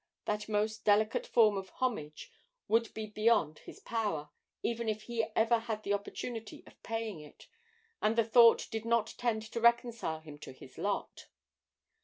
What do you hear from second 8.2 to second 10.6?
thought did not tend to reconcile him to